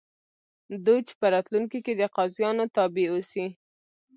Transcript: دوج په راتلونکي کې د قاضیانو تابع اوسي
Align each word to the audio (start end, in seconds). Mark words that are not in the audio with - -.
دوج 0.85 1.05
په 1.19 1.25
راتلونکي 1.33 1.79
کې 1.85 1.93
د 1.95 2.01
قاضیانو 2.15 2.65
تابع 2.75 3.05
اوسي 3.11 3.45